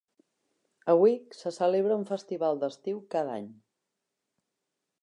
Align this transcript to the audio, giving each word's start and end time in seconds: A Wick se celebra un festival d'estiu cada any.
A 0.93 0.95
Wick 1.01 1.35
se 1.41 1.51
celebra 1.59 1.99
un 2.01 2.07
festival 2.15 2.59
d'estiu 2.65 3.07
cada 3.17 3.37
any. 3.37 3.47